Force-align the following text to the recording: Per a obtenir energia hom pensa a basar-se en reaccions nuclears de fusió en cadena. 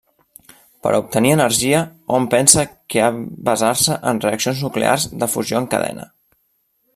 Per 0.85 0.91
a 0.93 1.01
obtenir 1.01 1.33
energia 1.35 1.81
hom 2.17 2.25
pensa 2.31 2.65
a 3.09 3.11
basar-se 3.51 3.99
en 4.13 4.23
reaccions 4.25 4.65
nuclears 4.67 5.07
de 5.25 5.29
fusió 5.35 5.61
en 5.63 5.69
cadena. 5.77 6.09